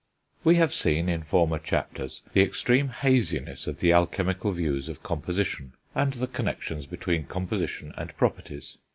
We 0.43 0.55
have 0.55 0.73
seen, 0.73 1.07
in 1.07 1.21
former 1.21 1.59
chapters, 1.59 2.23
the 2.33 2.41
extreme 2.41 2.87
haziness 2.89 3.67
of 3.67 3.81
the 3.81 3.91
alchemical 3.93 4.51
views 4.51 4.89
of 4.89 5.03
composition, 5.03 5.73
and 5.93 6.13
the 6.13 6.25
connexions 6.25 6.87
between 6.87 7.25
composition 7.27 7.93
and 7.95 8.17
properties. 8.17 8.79